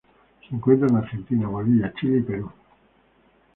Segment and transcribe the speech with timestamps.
[0.49, 2.51] Se encuentra en Argentina, Bolivia, Chile y Perú.